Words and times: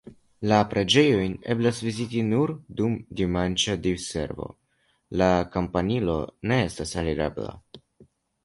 La 0.51 0.57
preĝejon 0.69 1.35
eblas 1.53 1.81
viziti 1.87 2.23
nur 2.29 2.53
dum 2.79 2.95
dimanĉa 3.19 3.75
diservo, 3.83 4.49
la 5.23 5.29
kampanilo 5.57 6.19
ne 6.53 6.59
estas 6.71 6.97
alirebla. 7.05 7.55